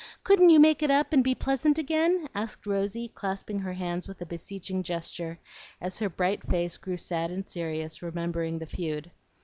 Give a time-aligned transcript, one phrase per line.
[0.23, 4.19] Couldn't you make it up, and be pleasant again?" asked Rosy, clasping her hands with
[4.19, 5.37] a beseeching gesture
[5.79, 9.11] as her bright face grew sad and serious remembering the feud.